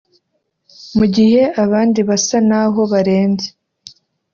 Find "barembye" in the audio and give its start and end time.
2.91-3.49